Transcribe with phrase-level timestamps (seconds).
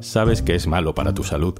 [0.00, 1.54] Sabes que es malo para tu salud.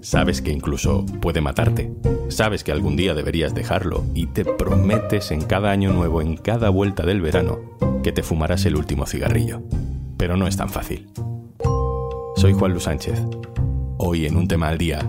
[0.00, 1.92] Sabes que incluso puede matarte.
[2.28, 6.70] Sabes que algún día deberías dejarlo y te prometes en cada año nuevo, en cada
[6.70, 7.58] vuelta del verano,
[8.02, 9.62] que te fumarás el último cigarrillo.
[10.16, 11.10] Pero no es tan fácil.
[12.36, 13.20] Soy Juan Luis Sánchez.
[13.98, 15.00] Hoy en un tema al día,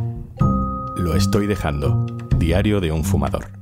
[0.97, 2.05] lo estoy dejando.
[2.37, 3.60] Diario de un fumador.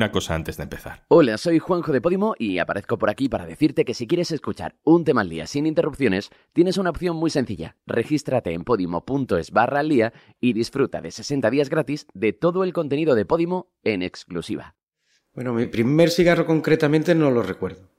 [0.00, 1.04] Una cosa antes de empezar.
[1.08, 4.74] Hola, soy Juanjo de Podimo y aparezco por aquí para decirte que si quieres escuchar
[4.82, 7.76] un tema al día sin interrupciones, tienes una opción muy sencilla.
[7.86, 12.72] Regístrate en podimo.es barra al día y disfruta de 60 días gratis de todo el
[12.72, 14.74] contenido de Podimo en exclusiva.
[15.34, 17.90] Bueno, mi primer cigarro concretamente no lo recuerdo.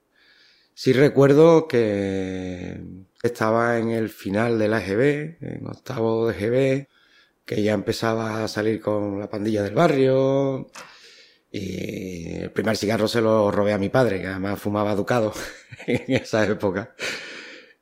[0.74, 2.80] Sí recuerdo que
[3.22, 6.88] estaba en el final de la EGB, en octavo de EGB,
[7.44, 10.66] que ya empezaba a salir con la pandilla del barrio,
[11.52, 15.34] y el primer cigarro se lo robé a mi padre, que además fumaba ducado
[15.86, 16.94] en esa época.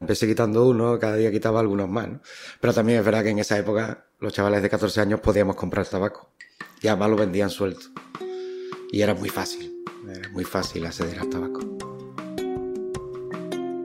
[0.01, 2.09] Empecé quitando uno, cada día quitaba algunos más.
[2.61, 5.87] Pero también es verdad que en esa época los chavales de 14 años podíamos comprar
[5.87, 6.33] tabaco.
[6.83, 7.87] Y además lo vendían suelto.
[8.91, 9.85] Y era muy fácil,
[10.33, 11.80] muy fácil acceder al tabaco.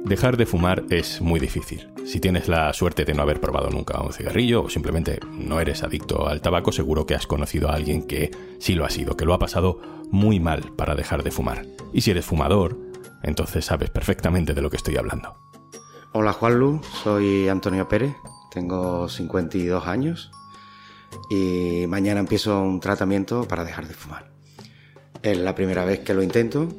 [0.05, 1.89] Dejar de fumar es muy difícil.
[2.05, 5.81] Si tienes la suerte de no haber probado nunca un cigarrillo o simplemente no eres
[5.81, 9.25] adicto al tabaco, seguro que has conocido a alguien que sí lo ha sido, que
[9.25, 9.79] lo ha pasado
[10.11, 11.65] muy mal para dejar de fumar.
[11.91, 12.77] Y si eres fumador,
[13.23, 15.39] entonces sabes perfectamente de lo que estoy hablando.
[16.13, 18.13] Hola Juanlu, soy Antonio Pérez,
[18.51, 20.29] tengo 52 años
[21.31, 24.31] y mañana empiezo un tratamiento para dejar de fumar.
[25.23, 26.69] Es la primera vez que lo intento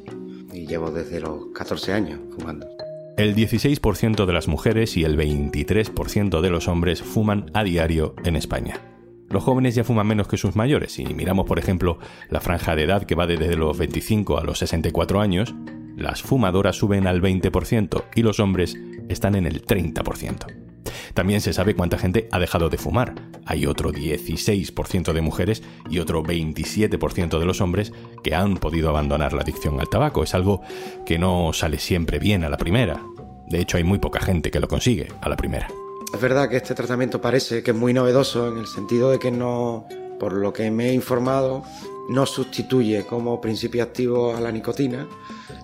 [0.53, 2.76] y llevo desde los 14 años fumando.
[3.17, 8.35] El 16% de las mujeres y el 23% de los hombres fuman a diario en
[8.35, 8.79] España.
[9.27, 10.91] Los jóvenes ya fuman menos que sus mayores.
[10.91, 11.97] Si miramos, por ejemplo,
[12.29, 15.55] la franja de edad que va desde los 25 a los 64 años,
[15.95, 18.77] las fumadoras suben al 20% y los hombres
[19.09, 20.66] están en el 30%.
[21.13, 23.15] También se sabe cuánta gente ha dejado de fumar.
[23.45, 27.93] Hay otro 16% de mujeres y otro 27% de los hombres
[28.23, 30.23] que han podido abandonar la adicción al tabaco.
[30.23, 30.61] Es algo
[31.05, 33.03] que no sale siempre bien a la primera.
[33.47, 35.67] De hecho, hay muy poca gente que lo consigue a la primera.
[36.13, 39.31] Es verdad que este tratamiento parece que es muy novedoso en el sentido de que
[39.31, 39.85] no,
[40.19, 41.63] por lo que me he informado,
[42.09, 45.07] no sustituye como principio activo a la nicotina,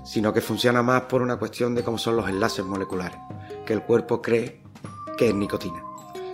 [0.03, 3.17] sino que funciona más por una cuestión de cómo son los enlaces moleculares,
[3.66, 4.62] que el cuerpo cree
[5.18, 5.84] que es nicotina.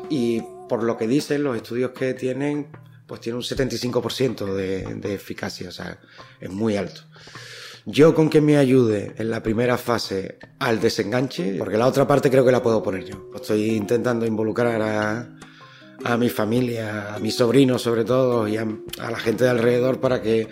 [0.10, 2.68] Y por lo que dicen los estudios que tienen,
[3.08, 6.00] pues tiene un 75% de, de eficacia, o sea,
[6.40, 7.02] es muy alto.
[7.86, 12.30] Yo con que me ayude en la primera fase al desenganche, porque la otra parte
[12.30, 13.32] creo que la puedo poner yo.
[13.34, 15.38] Estoy intentando involucrar a,
[16.04, 18.68] a mi familia, a mis sobrinos sobre todo, y a,
[19.00, 20.48] a, la gente de alrededor para que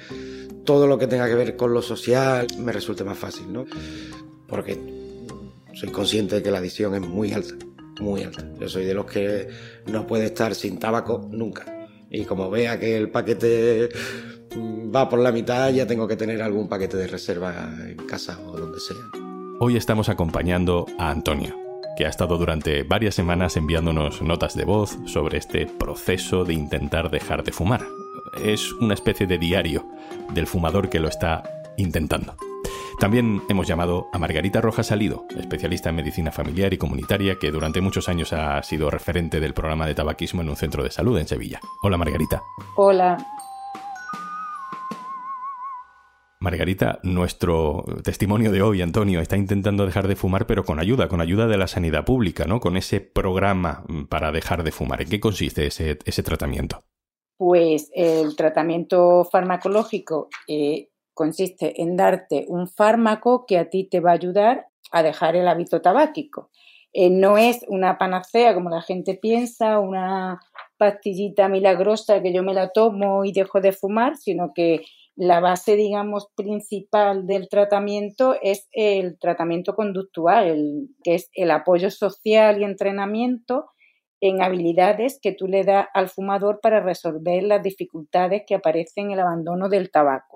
[0.66, 3.66] todo lo que tenga que ver con lo social me resulte más fácil, ¿no?
[4.48, 4.80] Porque
[5.76, 7.54] soy consciente de que la adicción es muy alta
[8.00, 8.44] muy alta.
[8.60, 9.48] Yo soy de los que
[9.86, 11.88] no puede estar sin tabaco nunca.
[12.10, 13.90] Y como vea que el paquete
[14.96, 18.58] va por la mitad, ya tengo que tener algún paquete de reserva en casa o
[18.58, 18.98] donde sea.
[19.60, 21.56] Hoy estamos acompañando a Antonio,
[21.98, 27.10] que ha estado durante varias semanas enviándonos notas de voz sobre este proceso de intentar
[27.10, 27.82] dejar de fumar.
[28.44, 29.86] Es una especie de diario
[30.34, 31.44] del fumador que lo está
[31.76, 32.36] intentando.
[33.00, 37.80] También hemos llamado a Margarita Rojas Salido, especialista en medicina familiar y comunitaria que durante
[37.80, 41.28] muchos años ha sido referente del programa de tabaquismo en un centro de salud en
[41.28, 41.60] Sevilla.
[41.84, 42.42] Hola Margarita.
[42.76, 43.18] Hola.
[46.40, 51.22] Margarita, nuestro testimonio de hoy, Antonio, está intentando dejar de fumar, pero con ayuda, con
[51.22, 52.60] ayuda de la sanidad pública, ¿no?
[52.60, 55.04] Con ese programa para dejar de fumar.
[55.04, 56.84] ¿En qué consiste ese, ese tratamiento?
[57.38, 64.12] Pues el tratamiento farmacológico eh, consiste en darte un fármaco que a ti te va
[64.12, 66.50] a ayudar a dejar el hábito tabáquico.
[66.94, 70.40] Eh, no es una panacea como la gente piensa, una
[70.78, 74.86] pastillita milagrosa que yo me la tomo y dejo de fumar, sino que
[75.16, 82.62] la base, digamos, principal del tratamiento es el tratamiento conductual, que es el apoyo social
[82.62, 83.66] y entrenamiento
[84.22, 89.12] en habilidades que tú le das al fumador para resolver las dificultades que aparecen en
[89.14, 90.27] el abandono del tabaco.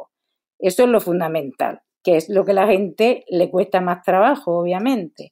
[0.61, 4.59] Eso es lo fundamental, que es lo que a la gente le cuesta más trabajo,
[4.59, 5.31] obviamente.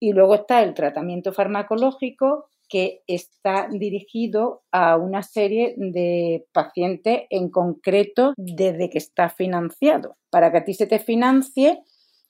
[0.00, 7.50] Y luego está el tratamiento farmacológico, que está dirigido a una serie de pacientes en
[7.50, 10.16] concreto desde que está financiado.
[10.30, 11.82] Para que a ti se te financie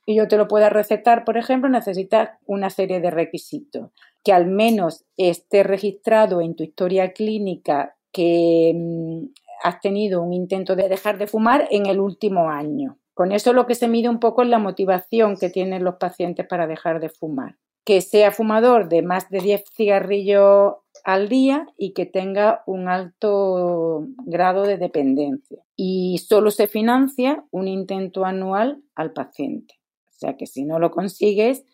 [0.04, 3.90] y yo te lo pueda recetar, por ejemplo, necesitas una serie de requisitos.
[4.24, 9.26] Que al menos esté registrado en tu historia clínica que mm,
[9.62, 12.98] has tenido un intento de dejar de fumar en el último año.
[13.14, 16.46] Con eso lo que se mide un poco es la motivación que tienen los pacientes
[16.46, 17.56] para dejar de fumar.
[17.84, 20.74] Que sea fumador de más de 10 cigarrillos
[21.04, 25.58] al día y que tenga un alto grado de dependencia.
[25.76, 29.74] Y solo se financia un intento anual al paciente.
[30.10, 31.64] O sea que si no lo consigues,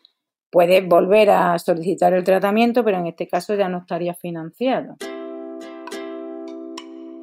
[0.50, 4.96] puedes volver a solicitar el tratamiento, pero en este caso ya no estaría financiado.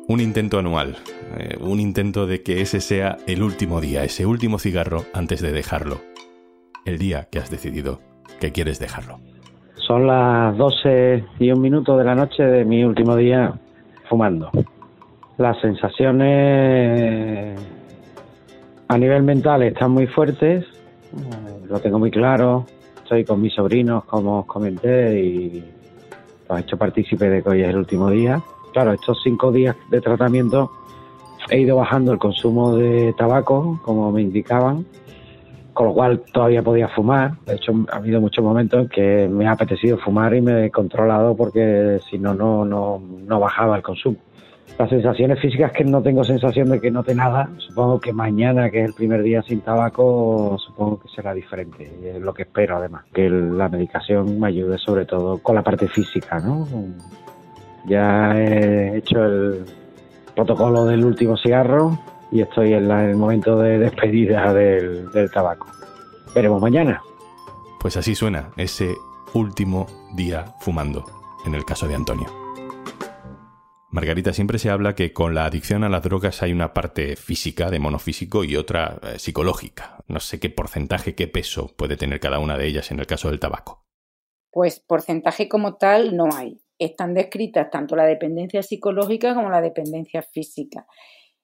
[0.08, 0.98] Un intento anual,
[1.36, 5.52] eh, un intento de que ese sea el último día, ese último cigarro antes de
[5.52, 6.00] dejarlo.
[6.86, 8.02] El día que has decidido
[8.40, 9.18] que quieres dejarlo.
[9.88, 13.56] Son las 12 y un minuto de la noche de mi último día
[14.08, 14.52] fumando.
[15.40, 17.60] Las sensaciones
[18.88, 22.68] a nivel mental están muy fuertes, eh, lo tengo muy claro.
[22.98, 25.64] Estoy con mis sobrinos, como os comenté, y
[26.48, 28.40] los he hecho partícipe de que hoy es el último día.
[28.76, 30.70] Claro, estos cinco días de tratamiento
[31.50, 34.86] he ido bajando el consumo de tabaco, como me indicaban,
[35.72, 37.38] con lo cual todavía podía fumar.
[37.46, 40.72] De hecho, ha habido muchos momentos en que me ha apetecido fumar y me he
[40.72, 44.18] controlado porque si no, no, no, bajaba el consumo.
[44.78, 47.50] Las sensaciones físicas que no tengo sensación de que note nada.
[47.60, 51.90] Supongo que mañana, que es el primer día sin tabaco, supongo que será diferente.
[52.04, 53.06] Es lo que espero, además.
[53.14, 56.68] Que la medicación me ayude sobre todo con la parte física, ¿no?
[57.88, 59.66] Ya he hecho el
[60.36, 61.98] protocolo del último cigarro,
[62.32, 65.68] y estoy en, el momento de despedida del, del tabaco.
[66.34, 67.02] Veremos mañana.
[67.80, 68.94] Pues así suena ese
[69.34, 71.06] último día fumando,
[71.46, 72.46] en el caso de Antonio.
[73.96, 77.70] Margarita, siempre se habla que con la adicción a las drogas hay una parte física,
[77.70, 80.04] de monofísico, y otra eh, psicológica.
[80.10, 83.30] No sé qué porcentaje, qué peso puede tener cada una de ellas en el caso
[83.30, 83.86] del tabaco.
[84.52, 86.65] Pues porcentaje como tal no hay.
[86.80, 90.86] Están descritas tanto la dependencia psicológica como la dependencia física.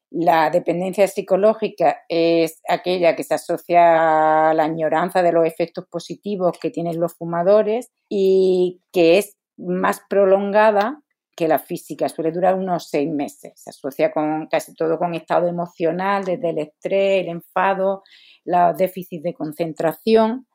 [0.10, 6.60] La dependencia psicológica es aquella que se asocia a la añoranza de los efectos positivos
[6.60, 11.02] que tienen los fumadores y que es más prolongada
[11.36, 13.54] que la física, suele durar unos seis meses.
[13.56, 18.04] Se asocia con casi todo con estado emocional, desde el estrés, el enfado,
[18.44, 20.46] los déficits de concentración,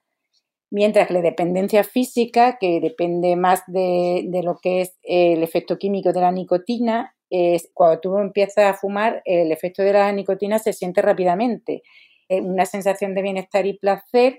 [0.76, 6.12] mientras que la dependencia física, que depende más de, lo que es el efecto químico
[6.12, 10.74] de la nicotina, es cuando tú empiezas a fumar, el efecto de la nicotina se
[10.74, 11.82] siente rápidamente.
[12.28, 14.38] Una sensación de bienestar y placer,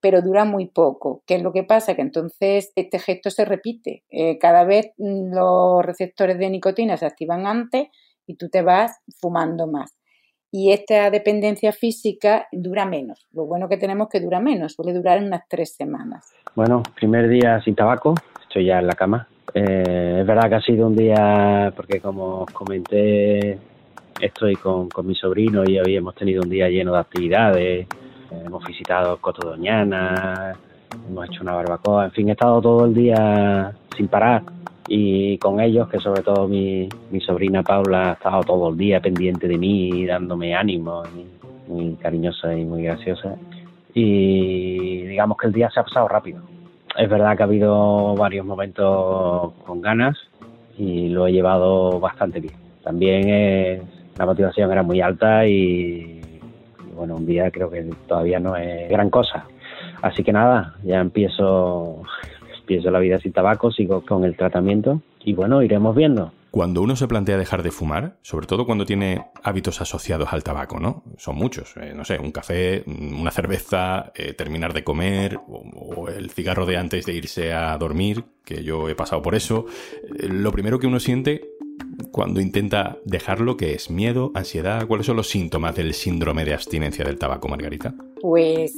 [0.00, 1.22] pero dura muy poco.
[1.24, 1.94] ¿Qué es lo que pasa?
[1.94, 4.02] Que entonces este gesto se repite.
[4.10, 7.90] Eh, cada vez los receptores de nicotina se activan antes
[8.26, 8.90] y tú te vas
[9.20, 9.95] fumando más.
[10.58, 13.26] Y esta dependencia física dura menos.
[13.34, 16.32] Lo bueno que tenemos que dura menos, suele durar unas tres semanas.
[16.54, 20.62] Bueno, primer día sin tabaco, estoy ya en la cama, eh, es verdad que ha
[20.62, 23.58] sido un día, porque como os comenté,
[24.18, 27.86] estoy con, con mi sobrino y hoy hemos tenido un día lleno de actividades.
[28.30, 30.54] hemos visitado Coto Doñana,
[31.06, 34.55] hemos hecho una barbacoa, en fin, he estado todo el día sin parar
[34.88, 36.88] y con ellos, que sobre todo mi,
[37.24, 41.02] sobrina Paula ha estado todo el día pendiente de mí, dándome ánimo,
[41.68, 43.36] muy cariñosa y muy graciosa.
[43.94, 46.40] Y digamos que el día se ha pasado rápido
[46.96, 50.16] es verdad que ha habido varios momentos con ganas
[50.78, 52.54] y lo he llevado bastante bien.
[52.82, 53.82] También
[54.16, 56.20] la motivación era muy alta y,
[56.94, 59.44] bueno, un día creo que todavía no es gran cosa.
[60.02, 62.02] Así que nada, ya empiezo,
[62.66, 66.32] empiezo la vida sin tabaco, sigo con el tratamiento y bueno, iremos viendo.
[66.50, 70.80] Cuando uno se plantea dejar de fumar, sobre todo cuando tiene hábitos asociados al tabaco,
[70.80, 71.04] ¿no?
[71.16, 76.30] Son muchos, eh, no sé, un café, una cerveza, eh, terminar de comer, o, el
[76.30, 79.66] cigarro de antes de irse a dormir, que yo he pasado por eso.
[80.18, 81.42] Eh, lo primero que uno siente
[82.10, 87.04] cuando intenta dejarlo, que es miedo, ansiedad, ¿cuáles son los síntomas del síndrome de abstinencia
[87.04, 87.94] del tabaco, Margarita?
[88.28, 88.74] Pues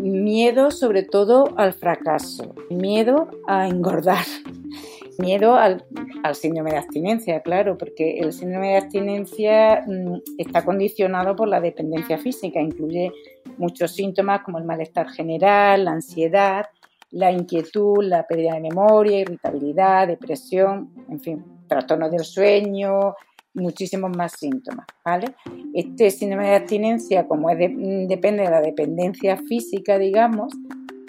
[0.00, 4.24] miedo sobre todo al fracaso, miedo a engordar
[5.18, 5.84] Miedo al,
[6.32, 12.16] síndrome de abstinencia, claro, porque el síndrome de abstinencia mm, está condicionado por la dependencia
[12.16, 13.12] física, incluye
[13.58, 16.64] muchos síntomas como el malestar general, la ansiedad,
[17.10, 23.14] la inquietud, la pérdida de memoria, irritabilidad, depresión, en fin, trastornos del sueño,
[23.56, 25.34] muchísimos más síntomas, ¿vale?
[25.74, 30.52] Este síndrome de abstinencia, como es mm, depende de la dependencia física, digamos,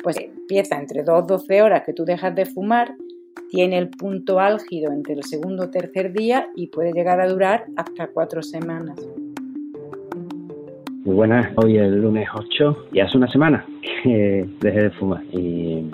[0.02, 2.96] pues empieza entre 2 12 horas que tú dejas de fumar
[3.50, 7.66] tiene el punto álgido entre el segundo o tercer día y puede llegar a durar
[7.76, 9.00] hasta cuatro semanas.
[11.06, 13.66] Muy buenas, hoy es el lunes 8 y hace una semana
[14.04, 15.86] que dejé de fumar y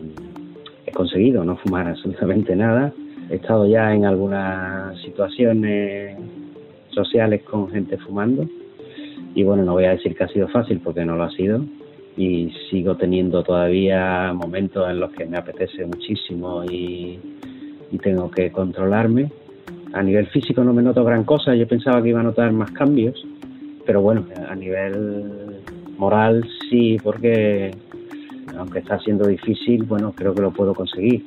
[0.88, 2.92] he conseguido no fumar absolutamente nada.
[3.30, 6.18] He estado ya en algunas situaciones
[6.94, 8.48] sociales con gente fumando
[9.36, 11.64] Y bueno, no voy a decir que ha sido fácil porque no lo ha sido
[12.16, 17.20] y sigo teniendo todavía momentos en los que me apetece muchísimo y,
[18.02, 19.32] tengo que controlarme.
[19.94, 22.72] A nivel físico no me noto gran cosa, yo pensaba que iba a notar más
[22.72, 23.24] cambios,
[23.86, 25.62] pero bueno, a nivel
[25.98, 27.72] moral sí, porque
[28.58, 31.24] aunque está siendo difícil, bueno, creo que lo puedo conseguir.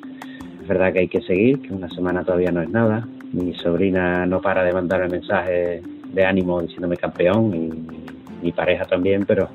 [0.61, 3.07] Es verdad que hay que seguir, que una semana todavía no es nada.
[3.33, 9.25] Mi sobrina no para de mandarme mensajes de ánimo diciéndome campeón y mi pareja también,
[9.27, 9.49] pero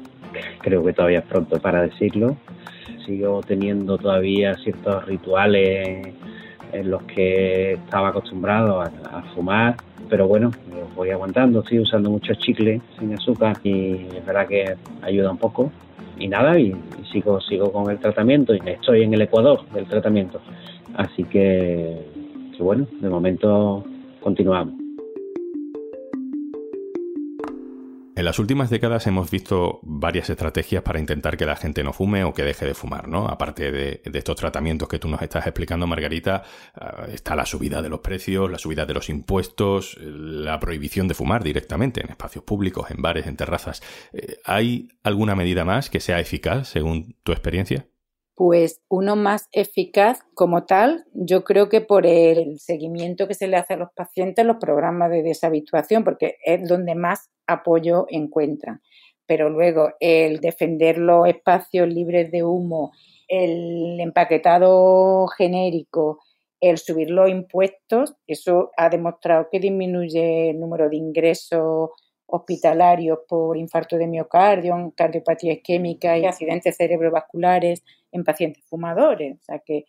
[0.59, 2.37] creo que todavía es pronto para decirlo.
[3.05, 6.13] Sigo teniendo todavía ciertos rituales
[6.71, 8.89] en los que estaba acostumbrado a,
[9.33, 9.75] fumar,
[10.09, 10.51] pero bueno,
[10.95, 15.71] voy aguantando, estoy usando mucho chicle sin azúcar y es verdad que ayuda un poco.
[16.17, 16.75] Y nada, y,
[17.11, 20.39] sigo, sigo con el tratamiento y estoy en el Ecuador del tratamiento.
[20.95, 21.97] Así que,
[22.63, 23.83] bueno, de momento
[24.21, 24.81] continuamos.
[28.21, 32.23] En las últimas décadas hemos visto varias estrategias para intentar que la gente no fume
[32.23, 33.25] o que deje de fumar, ¿no?
[33.25, 36.43] Aparte de, estos tratamientos que tú nos estás explicando, Margarita,
[36.75, 41.15] ah, está la subida de los precios, la subida de los impuestos, la prohibición de
[41.15, 43.81] fumar directamente en espacios públicos, en bares, en terrazas.
[44.13, 47.87] Eh, ¿Hay alguna medida más que sea eficaz según tu experiencia?
[48.43, 53.55] Pues uno más eficaz como tal, yo creo que por el seguimiento que se le
[53.55, 58.81] hace a los pacientes, los programas de deshabituación, porque es donde más apoyo encuentran.
[59.27, 62.93] Pero luego el defender los espacios libres de humo,
[63.27, 66.17] el empaquetado genérico,
[66.61, 71.91] el subir los impuestos, eso ha demostrado que disminuye el número de ingresos
[72.31, 79.37] hospitalarios por infarto de miocardio, cardiopatía isquémica y accidentes cerebrovasculares en pacientes fumadores.
[79.39, 79.85] O sea que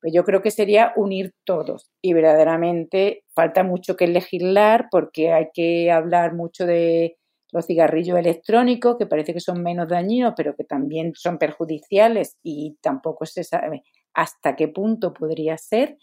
[0.00, 5.46] pues yo creo que sería unir todos y verdaderamente falta mucho que legislar porque hay
[5.54, 7.16] que hablar mucho de
[7.52, 12.78] los cigarrillos electrónicos que parece que son menos dañinos pero que también son perjudiciales y
[12.80, 15.96] tampoco se sabe hasta qué punto podría ser.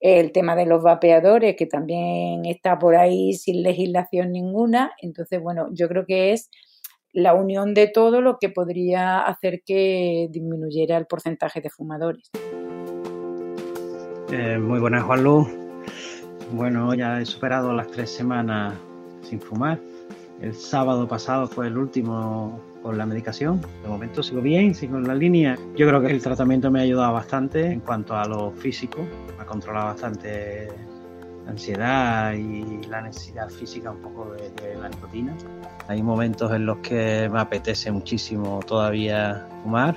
[0.00, 4.92] El tema de los vapeadores que también está por ahí sin legislación ninguna.
[5.00, 6.50] Entonces, bueno, yo creo que es
[7.12, 12.30] la unión de todo lo que podría hacer que disminuyera el porcentaje de fumadores.
[14.32, 15.24] Eh, muy buenas, Juan.
[16.52, 18.74] Bueno, ya he superado las tres semanas
[19.22, 19.80] sin fumar.
[20.40, 23.60] El sábado pasado fue el último con la medicación.
[23.82, 25.56] De momento sigo bien, sigo en la línea.
[25.74, 29.06] Yo creo que el tratamiento me ha ayudado bastante en cuanto a lo físico.
[29.36, 30.68] Me ha controlado bastante
[31.48, 35.34] ansiedad y la necesidad física un poco de, la nicotina.
[35.88, 39.96] Hay momentos en los que me apetece muchísimo todavía fumar,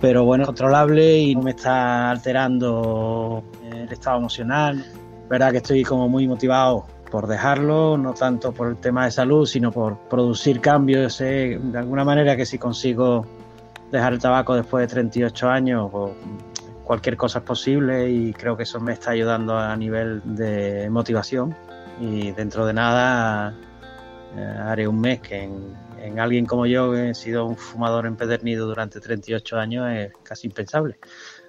[0.00, 4.84] pero bueno, controlable y no me está alterando el estado emocional.
[5.28, 9.46] Verdad que estoy como muy motivado por dejarlo, no tanto por el tema de salud,
[9.46, 11.14] sino por producir cambios.
[11.14, 13.26] Sé de alguna manera que si consigo
[13.90, 16.12] dejar el tabaco después de 38 años, pues
[16.84, 21.54] cualquier cosa es posible y creo que eso me está ayudando a nivel de motivación
[22.00, 23.54] y dentro de nada
[24.36, 28.66] eh, haré un mes que en, alguien como yo que he sido un fumador empedernido
[28.66, 30.98] durante 38 años es casi impensable.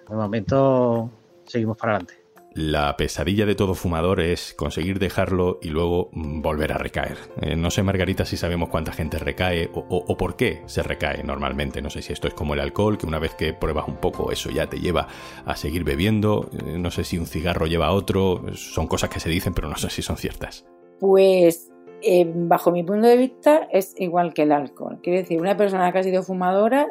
[0.07, 1.09] De momento
[1.45, 2.20] seguimos para adelante.
[2.53, 7.17] La pesadilla de todo fumador es conseguir dejarlo y luego volver a recaer.
[7.41, 11.81] Eh, no sé, Margarita, si sabemos cuánta gente recae o, por qué se recae normalmente.
[11.81, 14.33] No sé si esto es como el alcohol, que una vez que pruebas un poco
[14.33, 15.07] eso ya te lleva
[15.45, 16.49] a seguir bebiendo.
[16.65, 18.43] Eh, no sé si un cigarro lleva a otro.
[18.53, 20.65] Son cosas que se dicen, pero no sé si son ciertas.
[20.99, 24.99] Pues eh, bajo mi punto de vista es igual que el alcohol.
[25.01, 26.89] Quiere decir, una persona que ha sido fumadora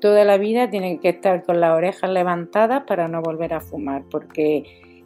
[0.00, 4.04] toda la vida tiene que estar con las orejas levantadas para no volver a fumar,
[4.10, 4.64] porque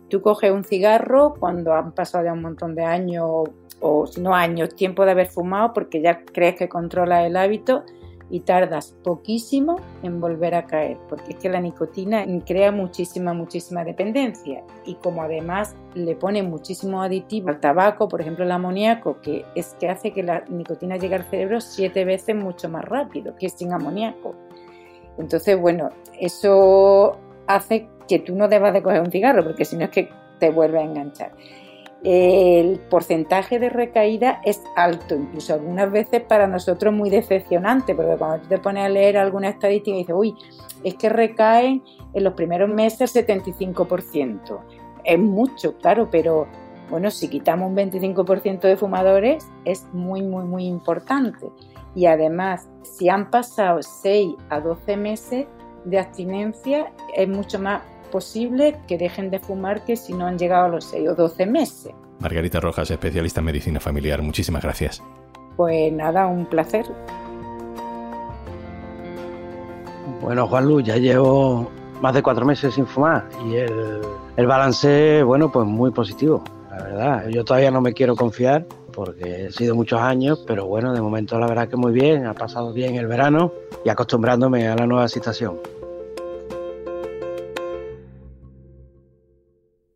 [0.09, 3.49] Tú coges un cigarro cuando han pasado ya un montón de años
[3.81, 7.85] o si no años, tiempo de haber fumado porque ya crees que controla el hábito
[8.31, 13.85] y tardas poquísimo en volver a caer, porque es que la nicotina crea muchísima, muchísima
[13.85, 19.45] dependencia y como además le pone muchísimo aditivo al tabaco, por ejemplo el amoníaco, que
[19.55, 23.49] es que hace que la nicotina llegue al cerebro siete veces mucho más rápido que
[23.49, 24.35] sin amoníaco.
[25.19, 29.85] Entonces, bueno, eso hace que tú no debas de coger un cigarro, porque si no
[29.85, 31.33] es que te vuelve a enganchar.
[32.03, 38.43] El porcentaje de recaída es alto, incluso algunas veces para nosotros muy decepcionante, porque cuando
[38.43, 40.35] tú te pones a leer alguna estadística y dices, uy,
[40.83, 41.83] es que recaen
[42.13, 44.61] en los primeros meses el 75%.
[45.05, 46.47] Es mucho, claro, pero
[46.91, 51.49] bueno, si quitamos un 25% de fumadores es muy, muy, muy importante.
[51.95, 55.47] Y además, si han pasado 6 a 12 meses
[55.85, 60.67] de abstinencia, es mucho más posible que dejen de fumar que si no han llegado
[60.67, 61.93] a los 6 o 12 meses.
[62.21, 65.03] Margarita Rojas, especialista en medicina familiar, muchísimas gracias.
[65.57, 66.87] Pues nada, un placer.
[70.21, 74.01] Bueno, Juan Luz, ya llevo más de cuatro meses sin fumar y el,
[74.37, 77.29] el balance, bueno, pues muy positivo, la verdad.
[77.29, 81.39] Yo todavía no me quiero confiar porque he sido muchos años, pero bueno, de momento
[81.39, 83.53] la verdad que muy bien, ha pasado bien el verano
[83.85, 85.59] y acostumbrándome a la nueva situación.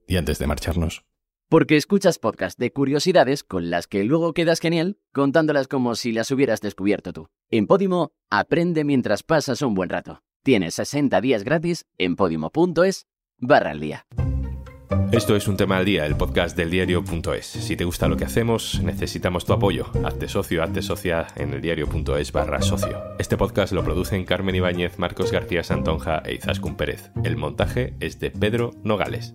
[0.09, 1.05] Y antes de marcharnos,
[1.51, 6.31] Porque escuchas podcast de curiosidades con las que luego quedas genial contándolas como si las
[6.31, 7.29] hubieras descubierto tú.
[7.51, 10.23] En Podimo, aprende mientras pasas un buen rato.
[10.43, 13.07] Tienes 60 días gratis en podimo.es
[13.39, 14.07] barra al día.
[15.13, 17.47] Esto es un tema al día, el podcast del diario.es.
[17.47, 19.91] Si te gusta lo que hacemos, necesitamos tu apoyo.
[20.05, 23.03] Hazte socio, hazte socia en el diario.es barra socio.
[23.19, 27.11] Este podcast lo producen Carmen Ibáñez, Marcos García Santonja e Izaskun Pérez.
[27.25, 29.35] El montaje es de Pedro Nogales.